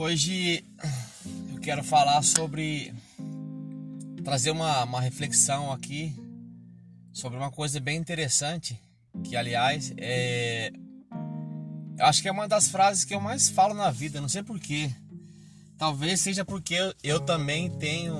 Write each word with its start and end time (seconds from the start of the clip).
Hoje 0.00 0.64
eu 1.52 1.60
quero 1.60 1.82
falar 1.82 2.22
sobre 2.22 2.94
trazer 4.22 4.52
uma, 4.52 4.84
uma 4.84 5.00
reflexão 5.00 5.72
aqui 5.72 6.14
sobre 7.12 7.36
uma 7.36 7.50
coisa 7.50 7.80
bem 7.80 7.98
interessante 7.98 8.80
que 9.24 9.34
aliás 9.34 9.92
é 9.96 10.70
eu 11.98 12.04
acho 12.06 12.22
que 12.22 12.28
é 12.28 12.30
uma 12.30 12.46
das 12.46 12.68
frases 12.68 13.04
que 13.04 13.12
eu 13.12 13.20
mais 13.20 13.50
falo 13.50 13.74
na 13.74 13.90
vida, 13.90 14.20
não 14.20 14.28
sei 14.28 14.44
porquê. 14.44 14.88
Talvez 15.76 16.20
seja 16.20 16.44
porque 16.44 16.74
eu, 16.74 16.94
eu 17.02 17.18
também 17.18 17.68
tenho 17.68 18.14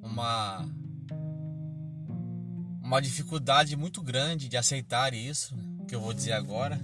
uma 0.00 0.64
uma 2.80 3.02
dificuldade 3.02 3.74
muito 3.74 4.00
grande 4.00 4.48
de 4.48 4.56
aceitar 4.56 5.12
isso 5.14 5.58
que 5.88 5.96
eu 5.96 6.00
vou 6.00 6.14
dizer 6.14 6.34
agora. 6.34 6.80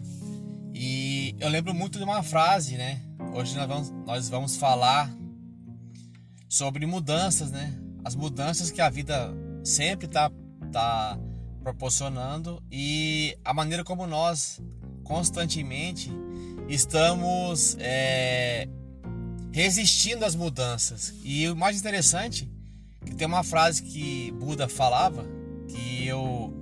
E 0.75 1.35
eu 1.39 1.49
lembro 1.49 1.75
muito 1.75 1.99
de 1.99 2.05
uma 2.05 2.23
frase, 2.23 2.77
né? 2.77 3.01
Hoje 3.35 3.57
nós 3.57 3.67
vamos, 3.69 3.91
nós 4.07 4.29
vamos 4.29 4.57
falar 4.57 5.13
sobre 6.49 6.87
mudanças, 6.87 7.51
né? 7.51 7.79
As 8.05 8.15
mudanças 8.15 8.71
que 8.71 8.81
a 8.81 8.89
vida 8.89 9.33
sempre 9.65 10.07
está 10.07 10.31
tá 10.73 11.19
proporcionando 11.63 12.63
e 12.71 13.37
a 13.45 13.53
maneira 13.53 13.85
como 13.85 14.07
nós 14.07 14.61
constantemente 15.05 16.11
estamos 16.69 17.77
é, 17.79 18.69
resistindo 19.53 20.25
às 20.25 20.35
mudanças. 20.35 21.15
E 21.23 21.49
o 21.49 21.57
mais 21.57 21.79
interessante 21.79 22.51
que 23.05 23.15
tem 23.15 23.27
uma 23.27 23.43
frase 23.43 23.83
que 23.83 24.33
Buda 24.33 24.69
falava 24.69 25.25
que 25.69 26.07
eu 26.07 26.53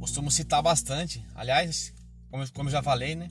costumo 0.00 0.30
citar 0.30 0.62
bastante. 0.62 1.24
Aliás, 1.34 1.92
como, 2.30 2.52
como 2.52 2.70
já 2.70 2.82
falei, 2.82 3.14
né? 3.14 3.28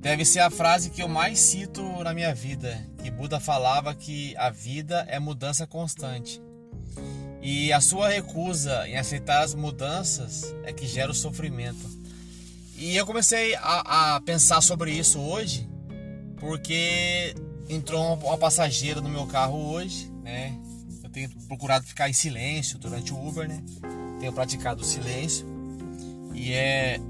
Deve 0.00 0.24
ser 0.24 0.40
a 0.40 0.50
frase 0.50 0.90
que 0.90 1.02
eu 1.02 1.08
mais 1.08 1.38
cito 1.38 1.82
na 2.02 2.14
minha 2.14 2.34
vida, 2.34 2.80
que 3.02 3.10
Buda 3.10 3.40
falava 3.40 3.94
que 3.94 4.36
a 4.36 4.50
vida 4.50 5.04
é 5.08 5.18
mudança 5.18 5.66
constante. 5.66 6.40
E 7.42 7.72
a 7.72 7.80
sua 7.80 8.08
recusa 8.08 8.88
em 8.88 8.96
aceitar 8.96 9.42
as 9.42 9.54
mudanças 9.54 10.54
é 10.64 10.72
que 10.72 10.86
gera 10.86 11.10
o 11.10 11.14
sofrimento. 11.14 11.88
E 12.76 12.96
eu 12.96 13.06
comecei 13.06 13.54
a, 13.56 14.16
a 14.16 14.20
pensar 14.20 14.60
sobre 14.60 14.92
isso 14.92 15.18
hoje, 15.18 15.68
porque 16.36 17.34
entrou 17.68 18.14
uma 18.14 18.38
passageira 18.38 19.00
no 19.00 19.08
meu 19.08 19.26
carro 19.26 19.58
hoje, 19.72 20.10
né? 20.22 20.56
Eu 21.02 21.10
tenho 21.10 21.30
procurado 21.48 21.86
ficar 21.86 22.08
em 22.08 22.12
silêncio 22.12 22.78
durante 22.78 23.12
o 23.12 23.28
Uber, 23.28 23.48
né? 23.48 23.62
Tenho 24.20 24.32
praticado 24.32 24.82
o 24.82 24.84
silêncio. 24.84 25.46
E 26.34 26.52
é 26.52 27.00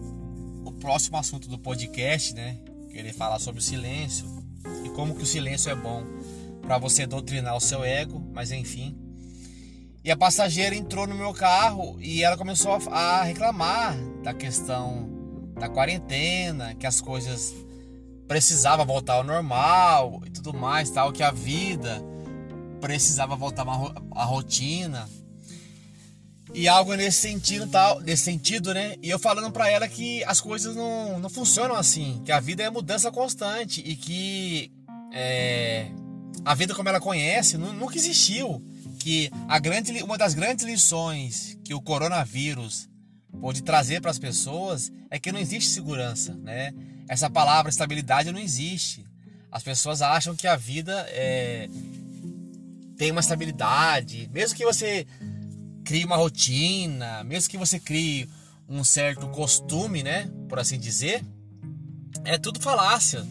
próximo 0.86 1.16
assunto 1.16 1.48
do 1.48 1.58
podcast, 1.58 2.32
né? 2.32 2.58
Querer 2.92 3.12
falar 3.12 3.40
sobre 3.40 3.60
o 3.60 3.62
silêncio 3.62 4.24
e 4.84 4.88
como 4.90 5.16
que 5.16 5.24
o 5.24 5.26
silêncio 5.26 5.68
é 5.68 5.74
bom 5.74 6.04
para 6.62 6.78
você 6.78 7.08
doutrinar 7.08 7.56
o 7.56 7.60
seu 7.60 7.82
ego, 7.82 8.24
mas 8.32 8.52
enfim. 8.52 8.96
E 10.04 10.12
a 10.12 10.16
passageira 10.16 10.76
entrou 10.76 11.04
no 11.04 11.16
meu 11.16 11.34
carro 11.34 11.96
e 12.00 12.22
ela 12.22 12.36
começou 12.36 12.78
a 12.92 13.24
reclamar 13.24 13.96
da 14.22 14.32
questão 14.32 15.10
da 15.58 15.68
quarentena, 15.68 16.72
que 16.76 16.86
as 16.86 17.00
coisas 17.00 17.52
precisava 18.28 18.84
voltar 18.84 19.14
ao 19.14 19.24
normal 19.24 20.22
e 20.24 20.30
tudo 20.30 20.54
mais, 20.54 20.88
tal, 20.88 21.12
que 21.12 21.24
a 21.24 21.32
vida 21.32 22.00
precisava 22.80 23.34
voltar 23.34 23.66
à 24.12 24.24
rotina. 24.24 25.08
E 26.54 26.68
algo 26.68 26.94
nesse 26.94 27.20
sentido, 27.20 27.66
tal, 27.66 28.00
nesse 28.00 28.22
sentido, 28.22 28.72
né? 28.72 28.96
E 29.02 29.10
eu 29.10 29.18
falando 29.18 29.50
para 29.50 29.68
ela 29.68 29.88
que 29.88 30.22
as 30.24 30.40
coisas 30.40 30.74
não, 30.74 31.18
não 31.18 31.28
funcionam 31.28 31.74
assim, 31.74 32.22
que 32.24 32.32
a 32.32 32.40
vida 32.40 32.62
é 32.62 32.70
mudança 32.70 33.10
constante 33.10 33.82
e 33.84 33.96
que 33.96 34.72
é, 35.12 35.90
a 36.44 36.54
vida 36.54 36.74
como 36.74 36.88
ela 36.88 37.00
conhece 37.00 37.58
nunca 37.58 37.96
existiu. 37.96 38.62
Que 38.98 39.30
a 39.48 39.58
grande, 39.58 40.02
uma 40.02 40.16
das 40.16 40.34
grandes 40.34 40.64
lições 40.64 41.58
que 41.64 41.74
o 41.74 41.80
coronavírus 41.80 42.88
pode 43.40 43.62
trazer 43.62 44.00
para 44.00 44.10
as 44.10 44.18
pessoas 44.18 44.90
é 45.10 45.18
que 45.18 45.30
não 45.30 45.38
existe 45.38 45.70
segurança, 45.70 46.34
né? 46.34 46.72
Essa 47.08 47.30
palavra 47.30 47.70
estabilidade 47.70 48.32
não 48.32 48.40
existe. 48.40 49.04
As 49.50 49.62
pessoas 49.62 50.02
acham 50.02 50.34
que 50.34 50.46
a 50.46 50.56
vida 50.56 51.06
é, 51.10 51.68
tem 52.96 53.10
uma 53.10 53.20
estabilidade, 53.20 54.28
mesmo 54.32 54.56
que 54.56 54.64
você 54.64 55.06
crie 55.86 56.04
uma 56.04 56.16
rotina, 56.16 57.22
mesmo 57.22 57.48
que 57.48 57.56
você 57.56 57.78
crie 57.78 58.28
um 58.68 58.82
certo 58.82 59.28
costume, 59.28 60.02
né, 60.02 60.28
por 60.48 60.58
assim 60.58 60.78
dizer, 60.80 61.24
é 62.24 62.36
tudo 62.36 62.60
falácia 62.60 63.24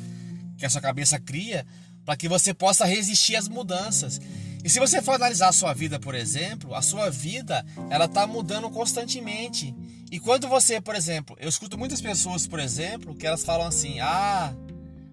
que 0.58 0.66
a 0.66 0.70
sua 0.70 0.80
cabeça 0.80 1.20
cria 1.20 1.68
para 2.06 2.16
que 2.16 2.30
você 2.30 2.54
possa 2.54 2.86
resistir 2.86 3.36
às 3.36 3.50
mudanças. 3.50 4.22
E 4.64 4.70
se 4.70 4.80
você 4.80 5.02
for 5.02 5.16
analisar 5.16 5.50
a 5.50 5.52
sua 5.52 5.74
vida, 5.74 6.00
por 6.00 6.16
exemplo, 6.16 6.74
a 6.74 6.82
sua 6.82 7.10
vida 7.10 7.66
ela 7.90 8.06
está 8.06 8.26
mudando 8.26 8.70
constantemente. 8.70 9.76
E 10.10 10.18
quando 10.18 10.48
você, 10.48 10.80
por 10.80 10.96
exemplo, 10.96 11.36
eu 11.40 11.50
escuto 11.50 11.78
muitas 11.78 12.00
pessoas, 12.00 12.48
por 12.48 12.60
exemplo, 12.60 13.16
que 13.16 13.28
elas 13.28 13.44
falam 13.44 13.68
assim: 13.68 14.00
ah, 14.00 14.54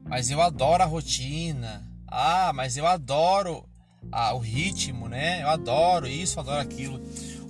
mas 0.05 0.31
eu 0.31 0.41
adoro 0.41 0.83
a 0.83 0.87
rotina, 0.87 1.83
ah, 2.07 2.53
mas 2.55 2.77
eu 2.77 2.87
adoro 2.87 3.69
ah, 4.11 4.35
o 4.35 4.39
ritmo, 4.39 5.09
né? 5.09 5.43
Eu 5.43 5.49
adoro 5.49 6.07
isso, 6.07 6.41
adoro 6.41 6.61
aquilo. 6.61 7.01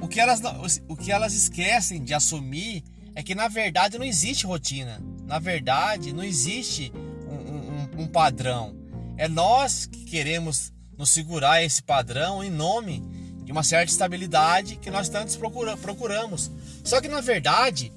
O 0.03 0.09
que, 0.09 0.19
elas, 0.19 0.43
o 0.89 0.97
que 0.97 1.13
elas 1.13 1.33
esquecem 1.33 2.03
de 2.03 2.13
assumir 2.13 2.83
é 3.15 3.23
que 3.23 3.37
na 3.37 3.47
verdade 3.47 3.99
não 3.99 4.05
existe 4.05 4.45
rotina. 4.45 5.01
Na 5.25 5.39
verdade, 5.39 6.13
não 6.13 6.25
existe 6.25 6.93
um, 7.29 8.01
um, 8.01 8.03
um 8.03 8.07
padrão. 8.09 8.77
É 9.17 9.29
nós 9.29 9.87
que 9.87 10.05
queremos 10.05 10.73
nos 10.99 11.11
segurar 11.11 11.63
esse 11.63 11.81
padrão 11.81 12.43
em 12.43 12.51
nome 12.51 13.01
de 13.45 13.53
uma 13.53 13.63
certa 13.63 13.93
estabilidade 13.93 14.77
que 14.77 14.91
nós 14.91 15.09
tantos 15.09 15.37
procura, 15.37 15.77
procuramos. 15.77 16.51
Só 16.83 17.01
que 17.01 17.07
na 17.07 17.21
verdade, 17.21 17.93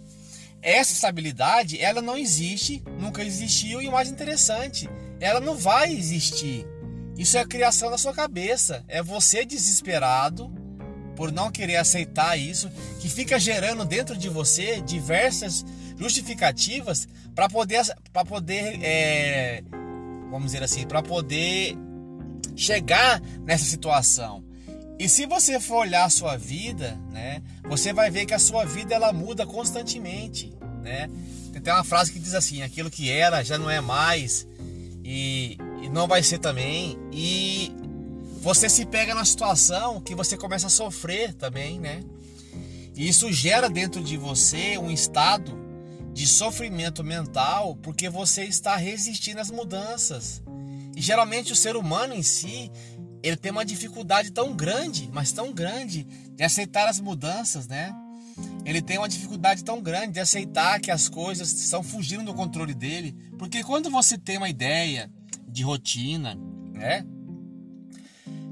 essa 0.61 0.93
estabilidade 0.93 1.81
ela 1.81 2.03
não 2.03 2.15
existe, 2.15 2.83
nunca 2.99 3.23
existiu 3.23 3.81
e 3.81 3.87
o 3.87 3.91
mais 3.91 4.09
interessante, 4.09 4.87
ela 5.19 5.39
não 5.39 5.57
vai 5.57 5.91
existir. 5.91 6.67
Isso 7.17 7.35
é 7.35 7.41
a 7.41 7.47
criação 7.47 7.89
da 7.89 7.97
sua 7.97 8.13
cabeça. 8.13 8.83
É 8.87 9.01
você 9.01 9.43
desesperado 9.43 10.53
por 11.15 11.31
não 11.31 11.51
querer 11.51 11.77
aceitar 11.77 12.37
isso, 12.37 12.69
que 12.99 13.09
fica 13.09 13.39
gerando 13.39 13.85
dentro 13.85 14.17
de 14.17 14.29
você 14.29 14.81
diversas 14.81 15.65
justificativas 15.97 17.07
para 17.33 17.47
poder, 17.47 17.81
para 18.11 18.25
poder 18.25 18.79
é, 18.81 19.63
vamos 20.29 20.51
dizer 20.51 20.63
assim, 20.63 20.85
para 20.85 21.01
poder 21.01 21.77
chegar 22.55 23.21
nessa 23.43 23.65
situação. 23.65 24.43
E 24.97 25.09
se 25.09 25.25
você 25.25 25.59
for 25.59 25.79
olhar 25.79 26.05
a 26.05 26.09
sua 26.09 26.37
vida, 26.37 26.97
né, 27.11 27.41
você 27.67 27.91
vai 27.91 28.09
ver 28.09 28.25
que 28.25 28.33
a 28.33 28.39
sua 28.39 28.65
vida 28.65 28.95
ela 28.95 29.11
muda 29.11 29.45
constantemente, 29.45 30.53
né? 30.81 31.09
Tem 31.63 31.73
uma 31.73 31.83
frase 31.83 32.11
que 32.11 32.19
diz 32.19 32.33
assim: 32.33 32.61
aquilo 32.61 32.91
que 32.91 33.09
era 33.09 33.43
já 33.43 33.57
não 33.57 33.69
é 33.69 33.81
mais 33.81 34.47
e, 35.03 35.57
e 35.81 35.89
não 35.89 36.07
vai 36.07 36.21
ser 36.21 36.37
também. 36.37 36.97
E 37.11 37.73
você 38.45 38.69
se 38.69 38.85
pega 38.85 39.15
na 39.15 39.25
situação 39.25 39.99
que 39.99 40.13
você 40.13 40.37
começa 40.37 40.67
a 40.67 40.69
sofrer 40.69 41.33
também, 41.33 41.79
né? 41.79 42.03
E 42.95 43.07
isso 43.07 43.33
gera 43.33 43.67
dentro 43.67 44.03
de 44.03 44.17
você 44.17 44.77
um 44.77 44.91
estado 44.91 45.57
de 46.13 46.27
sofrimento 46.27 47.03
mental 47.03 47.75
porque 47.77 48.07
você 48.07 48.43
está 48.43 48.75
resistindo 48.75 49.39
às 49.39 49.49
mudanças. 49.49 50.43
E 50.95 51.01
geralmente 51.01 51.53
o 51.53 51.55
ser 51.55 51.75
humano 51.75 52.13
em 52.13 52.21
si, 52.21 52.71
ele 53.23 53.35
tem 53.35 53.51
uma 53.51 53.65
dificuldade 53.65 54.29
tão 54.29 54.55
grande, 54.55 55.09
mas 55.11 55.31
tão 55.31 55.51
grande 55.51 56.03
de 56.35 56.43
aceitar 56.43 56.87
as 56.87 56.99
mudanças, 56.99 57.67
né? 57.67 57.95
Ele 58.63 58.79
tem 58.79 58.99
uma 58.99 59.09
dificuldade 59.09 59.63
tão 59.63 59.81
grande 59.81 60.13
de 60.13 60.19
aceitar 60.19 60.79
que 60.79 60.91
as 60.91 61.09
coisas 61.09 61.51
estão 61.51 61.81
fugindo 61.81 62.25
do 62.25 62.33
controle 62.35 62.75
dele, 62.75 63.17
porque 63.39 63.63
quando 63.63 63.89
você 63.89 64.19
tem 64.19 64.37
uma 64.37 64.49
ideia 64.49 65.11
de 65.47 65.63
rotina, 65.63 66.37
né? 66.71 67.03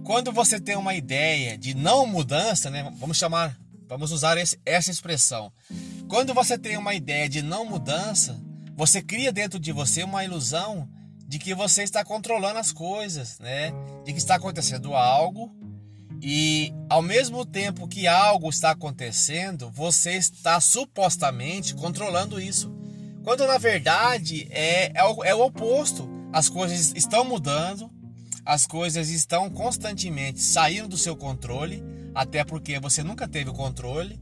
Quando 0.03 0.31
você 0.31 0.59
tem 0.59 0.75
uma 0.75 0.93
ideia 0.93 1.57
de 1.57 1.73
não 1.73 2.05
mudança, 2.05 2.69
né? 2.69 2.91
Vamos 2.97 3.17
chamar, 3.17 3.57
vamos 3.87 4.11
usar 4.11 4.37
esse, 4.37 4.59
essa 4.65 4.91
expressão. 4.91 5.51
Quando 6.07 6.33
você 6.33 6.57
tem 6.57 6.77
uma 6.77 6.93
ideia 6.93 7.29
de 7.29 7.41
não 7.41 7.65
mudança, 7.65 8.39
você 8.75 9.01
cria 9.01 9.31
dentro 9.31 9.59
de 9.59 9.71
você 9.71 10.03
uma 10.03 10.23
ilusão 10.23 10.89
de 11.25 11.39
que 11.39 11.55
você 11.55 11.83
está 11.83 12.03
controlando 12.03 12.59
as 12.59 12.71
coisas, 12.71 13.39
né? 13.39 13.71
De 14.03 14.11
que 14.11 14.19
está 14.19 14.35
acontecendo 14.35 14.93
algo 14.93 15.55
e 16.21 16.73
ao 16.89 17.01
mesmo 17.01 17.45
tempo 17.45 17.87
que 17.87 18.07
algo 18.07 18.49
está 18.49 18.71
acontecendo, 18.71 19.69
você 19.71 20.13
está 20.13 20.59
supostamente 20.61 21.75
controlando 21.75 22.39
isso. 22.39 22.73
Quando 23.23 23.45
na 23.45 23.57
verdade 23.57 24.47
é, 24.49 24.91
é, 24.97 25.03
o, 25.03 25.23
é 25.23 25.35
o 25.35 25.45
oposto. 25.45 26.09
As 26.31 26.49
coisas 26.49 26.93
estão 26.95 27.23
mudando, 27.23 27.91
as 28.45 28.65
coisas 28.65 29.09
estão 29.09 29.49
constantemente 29.49 30.41
saindo 30.41 30.89
do 30.89 30.97
seu 30.97 31.15
controle, 31.15 31.83
até 32.13 32.43
porque 32.43 32.79
você 32.79 33.03
nunca 33.03 33.27
teve 33.27 33.49
o 33.49 33.53
controle, 33.53 34.19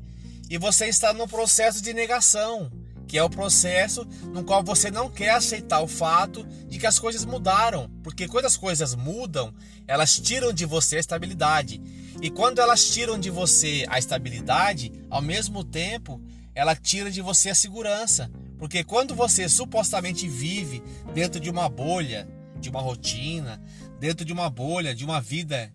e 0.49 0.57
você 0.57 0.87
está 0.87 1.13
no 1.13 1.27
processo 1.27 1.81
de 1.81 1.93
negação, 1.93 2.71
que 3.07 3.17
é 3.17 3.23
o 3.23 3.29
processo 3.29 4.05
no 4.31 4.43
qual 4.43 4.63
você 4.63 4.91
não 4.91 5.09
quer 5.09 5.31
aceitar 5.31 5.81
o 5.81 5.87
fato 5.87 6.45
de 6.67 6.77
que 6.77 6.85
as 6.85 6.99
coisas 6.99 7.25
mudaram, 7.25 7.89
porque 8.03 8.27
quando 8.27 8.45
as 8.45 8.55
coisas 8.55 8.95
mudam, 8.95 9.53
elas 9.87 10.17
tiram 10.19 10.53
de 10.53 10.65
você 10.65 10.97
a 10.97 10.99
estabilidade. 10.99 11.81
E 12.21 12.29
quando 12.29 12.59
elas 12.59 12.87
tiram 12.89 13.19
de 13.19 13.29
você 13.29 13.85
a 13.89 13.97
estabilidade, 13.97 14.91
ao 15.09 15.21
mesmo 15.21 15.63
tempo, 15.63 16.21
ela 16.53 16.75
tira 16.75 17.09
de 17.09 17.21
você 17.21 17.49
a 17.49 17.55
segurança, 17.55 18.31
porque 18.57 18.83
quando 18.83 19.15
você 19.15 19.49
supostamente 19.49 20.27
vive 20.27 20.83
dentro 21.13 21.39
de 21.39 21.49
uma 21.49 21.67
bolha, 21.67 22.27
de 22.61 22.69
uma 22.69 22.79
rotina, 22.79 23.61
dentro 23.99 24.23
de 24.23 24.31
uma 24.31 24.49
bolha, 24.49 24.95
de 24.95 25.03
uma 25.03 25.19
vida 25.19 25.73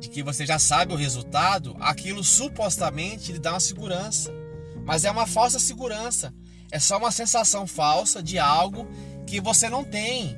de 0.00 0.08
que 0.08 0.22
você 0.22 0.46
já 0.46 0.58
sabe 0.58 0.92
o 0.92 0.96
resultado, 0.96 1.76
aquilo 1.80 2.24
supostamente 2.24 3.32
lhe 3.32 3.38
dá 3.38 3.52
uma 3.52 3.60
segurança. 3.60 4.32
Mas 4.84 5.04
é 5.04 5.10
uma 5.10 5.26
falsa 5.26 5.58
segurança. 5.58 6.32
É 6.70 6.78
só 6.78 6.98
uma 6.98 7.10
sensação 7.10 7.66
falsa 7.66 8.22
de 8.22 8.38
algo 8.38 8.88
que 9.26 9.40
você 9.40 9.68
não 9.68 9.84
tem. 9.84 10.36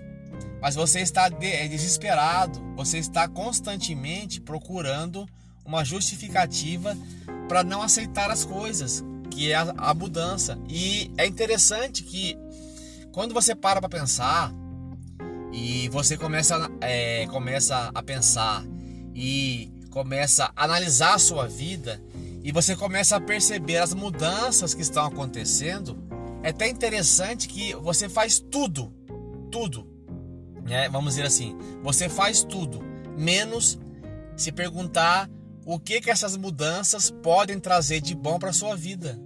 Mas 0.60 0.74
você 0.74 1.00
está 1.00 1.30
é 1.40 1.68
desesperado, 1.68 2.60
você 2.76 2.98
está 2.98 3.28
constantemente 3.28 4.40
procurando 4.40 5.26
uma 5.64 5.84
justificativa 5.84 6.96
para 7.48 7.62
não 7.62 7.82
aceitar 7.82 8.30
as 8.30 8.44
coisas, 8.44 9.02
que 9.30 9.50
é 9.50 9.54
a, 9.54 9.72
a 9.76 9.94
mudança. 9.94 10.58
E 10.68 11.10
é 11.16 11.26
interessante 11.26 12.02
que 12.02 12.36
quando 13.12 13.32
você 13.32 13.54
para 13.54 13.80
para 13.80 13.88
pensar 13.88 14.52
e 15.52 15.88
você 15.88 16.16
começa, 16.16 16.70
é, 16.80 17.26
começa 17.26 17.90
a 17.94 18.02
pensar 18.02 18.64
e 19.14 19.72
começa 19.90 20.52
a 20.54 20.64
analisar 20.64 21.14
a 21.14 21.18
sua 21.18 21.46
vida 21.46 22.00
e 22.42 22.52
você 22.52 22.74
começa 22.74 23.16
a 23.16 23.20
perceber 23.20 23.78
as 23.78 23.92
mudanças 23.92 24.72
que 24.72 24.82
estão 24.82 25.04
acontecendo, 25.04 25.98
é 26.42 26.50
até 26.50 26.68
interessante 26.68 27.48
que 27.48 27.74
você 27.74 28.08
faz 28.08 28.40
tudo, 28.40 28.94
tudo, 29.50 29.86
né? 30.64 30.88
Vamos 30.88 31.14
dizer 31.14 31.26
assim, 31.26 31.56
você 31.82 32.08
faz 32.08 32.42
tudo, 32.42 32.80
menos 33.16 33.78
se 34.36 34.50
perguntar 34.50 35.28
o 35.66 35.78
que 35.78 36.00
que 36.00 36.10
essas 36.10 36.36
mudanças 36.36 37.10
podem 37.10 37.60
trazer 37.60 38.00
de 38.00 38.14
bom 38.14 38.38
para 38.38 38.52
sua 38.52 38.74
vida. 38.74 39.20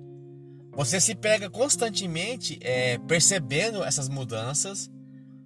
Você 0.73 1.01
se 1.01 1.15
pega 1.15 1.49
constantemente 1.49 2.59
é, 2.61 2.99
percebendo 2.99 3.85
essas 3.85 4.09
mudanças, 4.09 4.91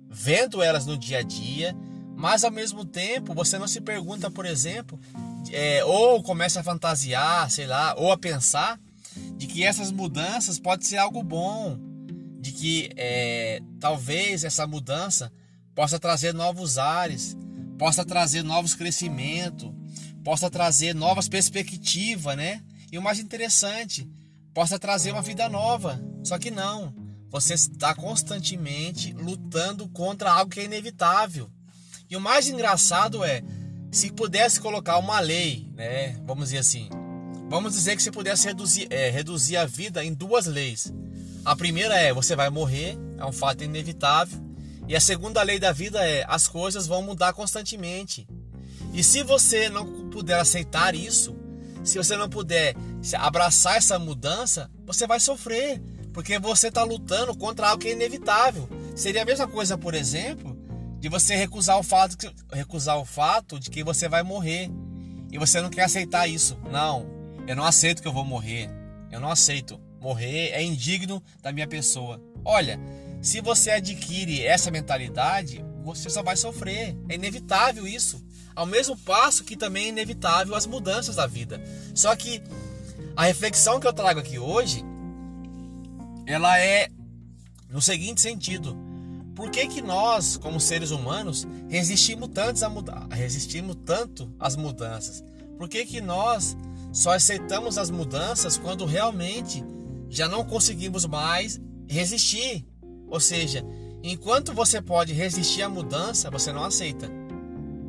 vendo 0.09 0.63
elas 0.63 0.87
no 0.87 0.97
dia 0.97 1.19
a 1.19 1.23
dia, 1.23 1.77
mas 2.17 2.45
ao 2.45 2.51
mesmo 2.51 2.85
tempo 2.85 3.35
você 3.35 3.59
não 3.59 3.69
se 3.69 3.81
pergunta, 3.81 4.31
por 4.31 4.45
exemplo, 4.47 4.99
é, 5.53 5.85
ou 5.85 6.23
começa 6.23 6.61
a 6.61 6.65
fantasiar, 6.65 7.51
sei 7.51 7.67
lá, 7.67 7.95
ou 7.97 8.11
a 8.11 8.19
pensar 8.19 8.79
de 9.37 9.47
que 9.47 9.65
essas 9.65 9.91
mudanças 9.91 10.59
pode 10.59 10.87
ser 10.87 10.97
algo 10.97 11.23
bom, 11.23 11.79
de 12.41 12.53
que 12.53 12.91
é, 12.97 13.61
talvez 13.81 14.45
essa 14.45 14.67
mudança 14.67 15.33
possa 15.75 15.99
trazer 15.99 16.35
novos 16.35 16.79
ares, 16.79 17.37
possa 17.79 18.05
trazer 18.05 18.43
novos 18.43 18.75
crescimentos, 18.75 19.71
possa 20.25 20.51
trazer 20.51 20.95
novas 20.95 21.29
perspectivas, 21.29 22.37
né? 22.37 22.63
E 22.91 22.99
o 22.99 23.03
mais 23.03 23.19
interessante, 23.19 24.09
possa 24.53 24.79
trazer 24.79 25.13
uma 25.13 25.23
vida 25.23 25.49
nova. 25.49 26.03
Só 26.25 26.39
que 26.39 26.51
não, 26.51 26.93
você 27.31 27.55
está 27.55 27.95
constantemente 27.95 29.13
lutando 29.13 29.89
contra 29.89 30.33
algo 30.33 30.51
que 30.51 30.61
é 30.61 30.65
inevitável. 30.65 31.51
E 32.09 32.17
o 32.17 32.21
mais 32.21 32.49
engraçado 32.49 33.23
é, 33.25 33.43
se 33.91 34.11
pudesse 34.13 34.61
colocar 34.61 34.99
uma 34.99 35.21
lei, 35.21 35.71
né? 35.75 36.19
Vamos 36.25 36.47
dizer 36.47 36.59
assim, 36.59 36.89
Vamos 37.49 37.73
dizer 37.73 37.97
que 37.97 38.03
você 38.03 38.13
pudesse 38.13 38.47
reduzir, 38.47 38.87
é, 38.91 39.09
reduzir 39.09 39.57
a 39.57 39.65
vida 39.65 40.05
em 40.05 40.13
duas 40.13 40.45
leis. 40.45 40.93
A 41.47 41.57
primeira 41.57 41.99
é 41.99 42.13
você 42.13 42.37
vai 42.37 42.51
morrer, 42.51 42.99
é 43.17 43.25
um 43.25 43.33
fato 43.33 43.65
inevitável. 43.65 44.39
E 44.87 44.95
a 44.95 45.01
segunda 45.01 45.43
lei 45.43 45.59
da 45.59 45.73
vida 45.73 46.07
é 46.07 46.27
as 46.29 46.47
coisas 46.47 46.87
vão 46.87 47.01
mudar 47.01 47.33
constantemente. 47.33 48.29
E 48.93 49.03
se 49.03 49.23
você 49.23 49.71
não 49.71 50.11
puder 50.11 50.39
aceitar 50.39 50.95
isso, 50.95 51.35
se 51.83 51.97
você 51.97 52.19
não 52.19 52.29
puder 52.29 52.77
abraçar 53.15 53.79
essa 53.79 53.99
mudança, 53.99 54.71
você 54.85 55.07
vai 55.07 55.19
sofrer, 55.19 55.81
porque 56.13 56.39
você 56.39 56.69
está 56.69 56.83
lutando 56.83 57.37
contra 57.37 57.69
algo 57.69 57.83
que 57.83 57.89
é 57.89 57.93
inevitável. 57.93 58.69
Seria 58.95 59.23
a 59.23 59.25
mesma 59.25 59.47
coisa, 59.47 59.79
por 59.79 59.95
exemplo, 59.95 60.57
de 60.99 61.09
você 61.09 61.37
recusar 61.37 61.79
o 61.79 61.83
fato, 61.83 62.17
recusar 62.53 62.99
o 62.99 63.05
fato 63.05 63.59
de 63.59 63.71
que 63.71 63.85
você 63.85 64.09
vai 64.09 64.23
morrer 64.23 64.71
e 65.31 65.39
você 65.39 65.61
não 65.61 65.71
quer 65.71 65.85
aceitar 65.85 66.27
isso. 66.27 66.59
Não, 66.71 67.07
eu 67.47 67.55
não 67.55 67.65
aceito 67.65 68.03
que 68.03 68.09
eu 68.09 68.13
vou 68.13 68.25
morrer. 68.25 68.69
Eu 69.11 69.21
não 69.21 69.31
aceito. 69.31 69.81
Morrer 70.01 70.51
é 70.51 70.63
indigno 70.63 71.23
da 71.43 71.53
minha 71.53 71.67
pessoa. 71.67 72.21
Olha, 72.45 72.79
se 73.21 73.41
você 73.41 73.71
adquire 73.73 74.45
essa 74.45 74.71
mentalidade, 74.71 75.65
você 75.83 76.09
só 76.11 76.23
vai 76.23 76.37
sofrer. 76.37 76.97
É 77.09 77.15
inevitável 77.15 77.87
isso. 77.87 78.23
Ao 78.55 78.67
mesmo 78.67 78.97
passo 78.97 79.45
que 79.45 79.57
também 79.57 79.87
é 79.87 79.89
inevitável 79.89 80.55
as 80.55 80.67
mudanças 80.67 81.17
da 81.17 81.27
vida. 81.27 81.63
Só 81.95 82.15
que 82.15 82.43
a 83.17 83.25
reflexão 83.25 83.81
que 83.81 83.87
eu 83.87 83.93
trago 83.93 84.21
aqui 84.21 84.39
hoje, 84.39 84.85
ela 86.29 86.59
é 86.61 86.89
no 87.71 87.81
seguinte 87.81 88.21
sentido: 88.21 88.77
por 89.35 89.51
que, 89.51 89.67
que 89.67 89.83
nós, 89.83 90.37
como 90.37 90.61
seres 90.61 90.91
humanos, 90.91 91.47
resistimos 91.69 92.29
tanto, 92.33 92.65
a 92.65 92.69
muda 92.69 93.09
resistimos 93.11 93.77
tanto 93.85 94.33
às 94.39 94.55
mudanças? 94.55 95.25
Por 95.57 95.69
que, 95.69 95.85
que 95.85 96.01
nós 96.01 96.57
só 96.93 97.13
aceitamos 97.13 97.79
as 97.79 97.91
mudanças 97.91 98.57
quando 98.57 98.85
realmente 98.85 99.65
já 100.09 100.29
não 100.29 100.45
conseguimos 100.45 101.05
mais 101.07 101.61
resistir. 101.87 102.65
Ou 103.09 103.21
seja, 103.21 103.65
enquanto 104.03 104.53
você 104.53 104.81
pode 104.81 105.13
resistir 105.13 105.63
à 105.63 105.69
mudança, 105.69 106.31
você 106.31 106.53
não 106.53 106.65
aceita. 106.65 107.11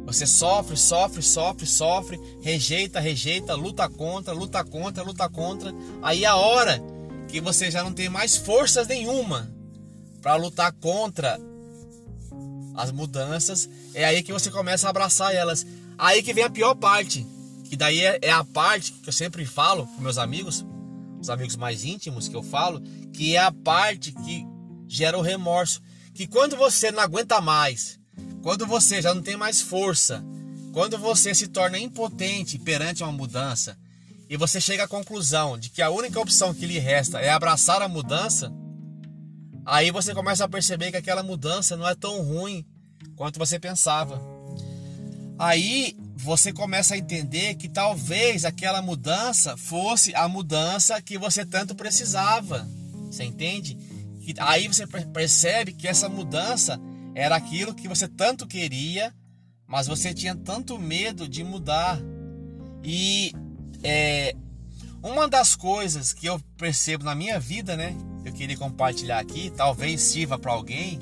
Você 0.05 0.25
sofre, 0.25 0.75
sofre, 0.75 1.21
sofre, 1.21 1.65
sofre, 1.65 2.19
rejeita, 2.41 2.99
rejeita, 2.99 3.53
luta 3.53 3.87
contra, 3.87 4.33
luta 4.33 4.63
contra, 4.63 5.03
luta 5.03 5.29
contra. 5.29 5.71
Aí 6.01 6.25
a 6.25 6.35
hora 6.35 6.81
que 7.29 7.39
você 7.39 7.71
já 7.71 7.83
não 7.83 7.93
tem 7.93 8.09
mais 8.09 8.35
forças 8.35 8.87
nenhuma 8.87 9.49
para 10.21 10.35
lutar 10.35 10.71
contra 10.73 11.39
as 12.75 12.91
mudanças, 12.91 13.69
é 13.93 14.05
aí 14.05 14.23
que 14.23 14.33
você 14.33 14.49
começa 14.49 14.87
a 14.87 14.89
abraçar 14.89 15.33
elas. 15.33 15.65
Aí 15.97 16.23
que 16.23 16.33
vem 16.33 16.43
a 16.43 16.49
pior 16.49 16.75
parte 16.75 17.25
que 17.69 17.77
daí 17.77 18.01
é, 18.01 18.17
é 18.23 18.31
a 18.31 18.43
parte 18.43 18.93
que 18.93 19.09
eu 19.09 19.13
sempre 19.13 19.45
falo 19.45 19.85
com 19.85 20.01
meus 20.01 20.17
amigos, 20.17 20.65
os 21.21 21.29
amigos 21.29 21.55
mais 21.55 21.85
íntimos 21.85 22.27
que 22.27 22.35
eu 22.35 22.41
falo, 22.41 22.81
que 23.13 23.35
é 23.35 23.39
a 23.39 23.51
parte 23.51 24.11
que 24.11 24.43
gera 24.87 25.17
o 25.17 25.21
remorso. 25.21 25.79
Que 26.15 26.25
quando 26.25 26.57
você 26.57 26.91
não 26.91 26.99
aguenta 26.99 27.39
mais, 27.39 27.99
quando 28.41 28.65
você 28.65 29.03
já 29.03 29.13
não 29.13 29.21
tem 29.21 29.37
mais 29.37 29.61
força, 29.61 30.25
quando 30.73 30.97
você 30.97 31.35
se 31.35 31.47
torna 31.47 31.77
impotente 31.77 32.57
perante 32.57 33.03
uma 33.03 33.11
mudança 33.11 33.77
e 34.29 34.37
você 34.37 34.61
chega 34.61 34.83
à 34.83 34.87
conclusão 34.87 35.57
de 35.57 35.71
que 35.71 35.81
a 35.81 35.89
única 35.89 36.19
opção 36.19 36.53
que 36.53 36.67
lhe 36.67 36.77
resta 36.77 37.19
é 37.19 37.31
abraçar 37.31 37.81
a 37.81 37.87
mudança, 37.87 38.53
aí 39.65 39.89
você 39.89 40.13
começa 40.13 40.45
a 40.45 40.49
perceber 40.49 40.91
que 40.91 40.97
aquela 40.97 41.23
mudança 41.23 41.75
não 41.75 41.87
é 41.87 41.95
tão 41.95 42.21
ruim 42.21 42.63
quanto 43.15 43.39
você 43.39 43.59
pensava. 43.59 44.21
Aí 45.39 45.97
você 46.15 46.53
começa 46.53 46.93
a 46.93 46.97
entender 46.97 47.55
que 47.55 47.67
talvez 47.67 48.45
aquela 48.45 48.83
mudança 48.83 49.57
fosse 49.57 50.13
a 50.13 50.27
mudança 50.27 51.01
que 51.01 51.17
você 51.17 51.43
tanto 51.43 51.73
precisava. 51.73 52.67
Você 53.09 53.23
entende? 53.23 53.75
Que 54.21 54.35
aí 54.37 54.67
você 54.67 54.85
percebe 54.85 55.73
que 55.73 55.87
essa 55.87 56.07
mudança 56.07 56.79
era 57.15 57.35
aquilo 57.35 57.73
que 57.73 57.87
você 57.87 58.07
tanto 58.07 58.45
queria, 58.45 59.11
mas 59.65 59.87
você 59.87 60.13
tinha 60.13 60.35
tanto 60.35 60.77
medo 60.77 61.27
de 61.27 61.43
mudar. 61.43 61.99
E 62.83 63.33
é, 63.83 64.35
uma 65.01 65.27
das 65.27 65.55
coisas 65.55 66.13
que 66.13 66.25
eu 66.25 66.39
percebo 66.57 67.03
na 67.03 67.15
minha 67.15 67.39
vida, 67.39 67.75
né? 67.75 67.95
Eu 68.25 68.33
queria 68.33 68.57
compartilhar 68.57 69.19
aqui, 69.19 69.51
talvez 69.55 70.01
sirva 70.01 70.37
para 70.37 70.51
alguém, 70.51 70.99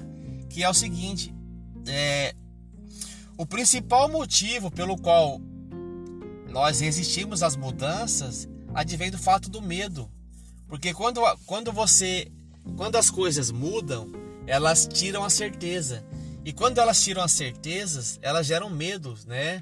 que 0.50 0.64
é 0.64 0.70
o 0.70 0.74
seguinte: 0.74 1.34
é, 1.88 2.36
o 3.38 3.46
principal 3.46 4.10
motivo 4.10 4.70
pelo 4.70 4.98
qual 4.98 5.42
nós 6.50 6.80
resistimos 6.80 7.44
às 7.44 7.56
mudanças 7.56 8.48
advém 8.74 9.12
do 9.12 9.18
fato 9.18 9.50
do 9.50 9.62
medo. 9.62 10.10
Porque 10.68 10.94
quando, 10.94 11.22
quando 11.46 11.72
você 11.72 12.30
quando 12.76 12.96
as 12.96 13.10
coisas 13.10 13.52
mudam, 13.52 14.12
elas 14.46 14.88
tiram 14.88 15.24
a 15.24 15.30
certeza. 15.30 16.04
E 16.44 16.52
quando 16.54 16.80
elas 16.80 17.02
tiram 17.02 17.22
as 17.22 17.32
certezas, 17.32 18.20
elas 18.22 18.48
geram 18.48 18.70
medo, 18.70 19.18
né? 19.26 19.62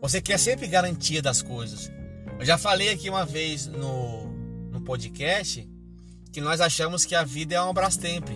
Você 0.00 0.20
quer 0.20 0.38
sempre 0.38 0.66
garantia 0.66 1.22
das 1.22 1.42
coisas. 1.42 1.90
Eu 2.38 2.44
já 2.44 2.58
falei 2.58 2.90
aqui 2.90 3.08
uma 3.08 3.24
vez 3.24 3.66
no, 3.66 4.26
no 4.70 4.80
podcast 4.80 5.66
que 6.32 6.40
nós 6.40 6.60
achamos 6.60 7.04
que 7.04 7.14
a 7.14 7.24
vida 7.24 7.54
é 7.54 7.60
uma 7.60 7.72
Brastemp. 7.72 8.28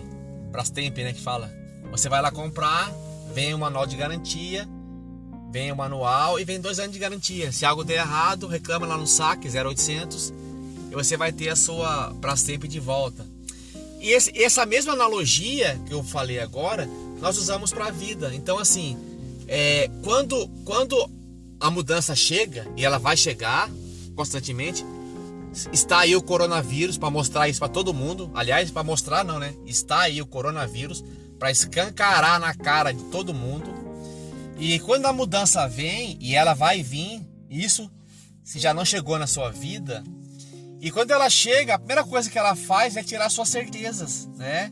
Brastemp, 0.51 0.97
né, 0.97 1.13
que 1.13 1.21
fala. 1.21 1.51
Você 1.91 2.09
vai 2.09 2.21
lá 2.21 2.31
comprar, 2.31 2.91
Vem 3.33 3.53
o 3.53 3.57
manual 3.57 3.85
de 3.85 3.95
garantia, 3.95 4.67
vem 5.51 5.71
o 5.71 5.75
manual 5.75 6.39
e 6.39 6.43
vem 6.43 6.59
dois 6.59 6.79
anos 6.79 6.91
de 6.91 6.99
garantia. 6.99 7.51
Se 7.51 7.65
algo 7.65 7.83
der 7.83 7.99
errado, 7.99 8.45
reclama 8.45 8.85
lá 8.85 8.97
no 8.97 9.07
saque 9.07 9.47
0800 9.47 10.33
e 10.91 10.93
você 10.93 11.15
vai 11.15 11.31
ter 11.31 11.49
a 11.49 11.55
sua 11.55 12.13
para 12.19 12.35
sempre 12.35 12.67
de 12.67 12.79
volta. 12.79 13.25
e 14.01 14.09
esse, 14.09 14.31
essa 14.41 14.65
mesma 14.65 14.93
analogia 14.93 15.79
que 15.85 15.93
eu 15.93 16.03
falei 16.03 16.39
agora, 16.39 16.89
nós 17.21 17.37
usamos 17.37 17.71
para 17.71 17.85
a 17.85 17.91
vida. 17.91 18.33
Então, 18.33 18.57
assim, 18.57 18.97
é, 19.47 19.89
quando, 20.03 20.47
quando 20.65 21.09
a 21.59 21.71
mudança 21.71 22.15
chega, 22.15 22.67
e 22.75 22.83
ela 22.83 22.97
vai 22.97 23.15
chegar 23.15 23.69
constantemente, 24.15 24.85
está 25.71 25.99
aí 25.99 26.15
o 26.15 26.21
coronavírus 26.21 26.97
para 26.97 27.09
mostrar 27.09 27.49
isso 27.49 27.59
para 27.59 27.69
todo 27.69 27.93
mundo. 27.93 28.31
Aliás, 28.33 28.71
para 28.71 28.83
mostrar 28.83 29.23
não, 29.23 29.39
né? 29.39 29.53
Está 29.65 30.01
aí 30.01 30.21
o 30.21 30.25
coronavírus 30.25 31.03
para 31.37 31.51
escancarar 31.51 32.39
na 32.39 32.53
cara 32.53 32.91
de 32.91 33.03
todo 33.05 33.33
mundo. 33.33 33.71
E 34.57 34.79
quando 34.79 35.07
a 35.07 35.13
mudança 35.13 35.67
vem, 35.67 36.17
e 36.19 36.35
ela 36.35 36.53
vai 36.53 36.83
vir, 36.83 37.27
isso 37.49 37.89
se 38.43 38.59
já 38.59 38.73
não 38.73 38.85
chegou 38.85 39.17
na 39.17 39.27
sua 39.27 39.49
vida, 39.49 40.03
e 40.81 40.89
quando 40.89 41.11
ela 41.11 41.29
chega, 41.29 41.75
a 41.75 41.77
primeira 41.77 42.03
coisa 42.03 42.29
que 42.29 42.37
ela 42.39 42.55
faz 42.55 42.97
é 42.97 43.03
tirar 43.03 43.29
suas 43.29 43.49
certezas, 43.49 44.27
né? 44.35 44.71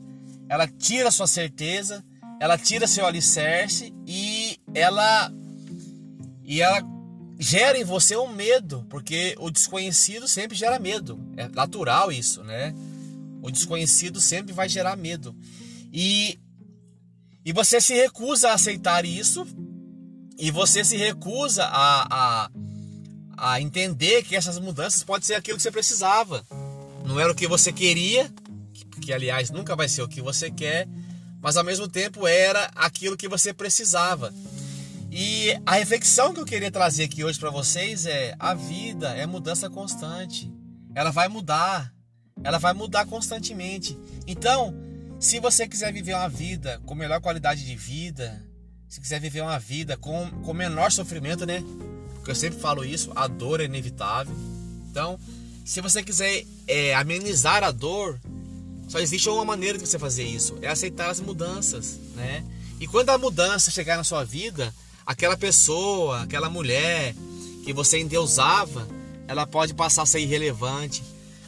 Ela 0.49 0.67
tira 0.67 1.11
sua 1.11 1.27
certeza, 1.27 2.03
ela 2.39 2.57
tira 2.57 2.87
seu 2.87 3.05
alicerce 3.05 3.93
e 4.07 4.59
ela 4.73 5.31
e 6.43 6.61
ela 6.61 6.81
gera 7.39 7.77
em 7.77 7.85
você 7.85 8.17
um 8.17 8.27
medo, 8.27 8.85
porque 8.89 9.33
o 9.39 9.49
desconhecido 9.49 10.27
sempre 10.27 10.57
gera 10.57 10.77
medo. 10.77 11.17
É 11.37 11.47
natural 11.47 12.11
isso, 12.11 12.43
né? 12.43 12.75
O 13.41 13.49
desconhecido 13.49 14.19
sempre 14.19 14.51
vai 14.51 14.67
gerar 14.67 14.97
medo. 14.97 15.33
E 15.91 16.37
e 17.45 17.53
você 17.53 17.79
se 17.79 17.93
recusa 17.93 18.49
a 18.49 18.53
aceitar 18.53 19.05
isso, 19.05 19.47
e 20.37 20.51
você 20.51 20.83
se 20.83 20.97
recusa 20.97 21.63
a, 21.63 22.45
a 22.45 22.51
a 23.41 23.61
entender 23.61 24.23
que 24.23 24.35
essas 24.35 24.59
mudanças 24.59 25.01
pode 25.01 25.25
ser 25.25 25.35
aquilo 25.35 25.55
que 25.55 25.63
você 25.63 25.71
precisava. 25.71 26.45
Não 27.05 27.17
era 27.17 27.31
o 27.31 27.35
que 27.35 27.47
você 27.47 27.71
queria, 27.71 28.29
que 29.01 29.13
aliás 29.13 29.49
nunca 29.49 29.77
vai 29.77 29.87
ser 29.87 30.01
o 30.01 30.09
que 30.09 30.21
você 30.21 30.51
quer, 30.51 30.89
mas 31.41 31.55
ao 31.55 31.63
mesmo 31.63 31.87
tempo 31.87 32.27
era 32.27 32.69
aquilo 32.75 33.15
que 33.15 33.29
você 33.29 33.53
precisava. 33.53 34.33
E 35.11 35.59
a 35.65 35.75
reflexão 35.75 36.33
que 36.33 36.39
eu 36.39 36.45
queria 36.45 36.69
trazer 36.69 37.05
aqui 37.05 37.23
hoje 37.23 37.39
para 37.39 37.49
vocês 37.49 38.05
é: 38.05 38.35
a 38.37 38.53
vida 38.53 39.09
é 39.15 39.25
mudança 39.25 39.69
constante. 39.69 40.51
Ela 40.93 41.11
vai 41.11 41.27
mudar. 41.27 41.93
Ela 42.43 42.57
vai 42.57 42.73
mudar 42.73 43.05
constantemente. 43.05 43.97
Então, 44.27 44.73
se 45.19 45.39
você 45.39 45.67
quiser 45.67 45.91
viver 45.91 46.13
uma 46.13 46.29
vida 46.29 46.79
com 46.85 46.95
melhor 46.95 47.19
qualidade 47.19 47.65
de 47.65 47.75
vida, 47.75 48.41
se 48.87 49.01
quiser 49.01 49.19
viver 49.19 49.41
uma 49.41 49.59
vida 49.59 49.97
com, 49.97 50.29
com 50.43 50.53
menor 50.53 50.91
sofrimento, 50.91 51.45
né? 51.45 51.63
Porque 52.15 52.31
eu 52.31 52.35
sempre 52.35 52.59
falo 52.59 52.85
isso, 52.85 53.11
a 53.15 53.27
dor 53.27 53.59
é 53.59 53.65
inevitável. 53.65 54.33
Então, 54.89 55.19
se 55.65 55.81
você 55.81 56.01
quiser 56.01 56.45
é, 56.67 56.95
amenizar 56.95 57.63
a 57.63 57.71
dor, 57.71 58.19
só 58.87 58.99
existe 58.99 59.27
uma 59.29 59.43
maneira 59.43 59.77
de 59.77 59.85
você 59.85 59.99
fazer 59.99 60.23
isso, 60.23 60.57
é 60.61 60.67
aceitar 60.67 61.09
as 61.09 61.19
mudanças, 61.19 61.99
né? 62.15 62.43
E 62.79 62.87
quando 62.87 63.09
a 63.09 63.17
mudança 63.17 63.69
chegar 63.69 63.97
na 63.97 64.03
sua 64.03 64.23
vida, 64.23 64.73
aquela 65.09 65.35
pessoa, 65.35 66.21
aquela 66.21 66.51
mulher 66.51 67.15
que 67.63 67.73
você 67.73 67.97
endeusava, 67.97 68.87
ela 69.27 69.47
pode 69.47 69.73
passar 69.73 70.03
a 70.03 70.05
ser 70.05 70.19
irrelevante. 70.19 71.03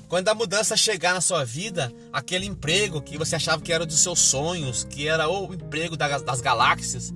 Quando 0.10 0.30
a 0.30 0.34
mudança 0.34 0.76
chegar 0.76 1.14
na 1.14 1.22
sua 1.22 1.46
vida, 1.46 1.94
aquele 2.12 2.48
emprego 2.48 3.00
que 3.04 3.20
você 3.20 3.36
achava 3.36 3.62
que 3.62 3.72
era 3.72 3.86
dos 3.86 4.00
seus 4.00 4.18
sonhos, 4.18 4.84
que 4.84 5.08
era 5.08 5.30
o 5.30 5.54
emprego 5.54 5.96
das 5.96 6.42
galáxias, 6.42 7.14